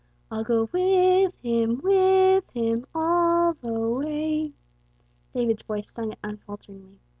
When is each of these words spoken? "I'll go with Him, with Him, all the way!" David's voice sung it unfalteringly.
"I'll 0.31 0.43
go 0.43 0.67
with 0.71 1.35
Him, 1.43 1.79
with 1.83 2.49
Him, 2.49 2.87
all 2.95 3.53
the 3.53 3.71
way!" 3.71 4.51
David's 5.31 5.61
voice 5.61 5.91
sung 5.91 6.13
it 6.13 6.19
unfalteringly. 6.23 6.97